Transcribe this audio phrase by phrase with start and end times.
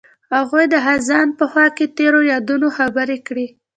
[0.35, 3.47] هغوی د خزان په خوا کې تیرو یادونو خبرې کړې.